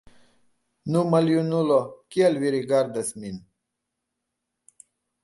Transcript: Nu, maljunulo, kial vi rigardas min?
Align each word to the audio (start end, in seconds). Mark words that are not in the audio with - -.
Nu, 0.93 1.01
maljunulo, 1.15 1.77
kial 2.15 2.39
vi 2.45 2.53
rigardas 2.55 3.13
min? 3.25 3.39